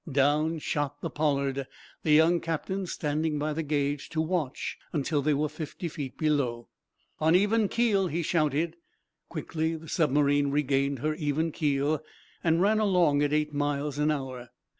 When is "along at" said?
12.79-13.31